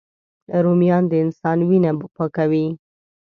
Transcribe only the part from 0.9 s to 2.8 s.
د انسان وینه پاکوي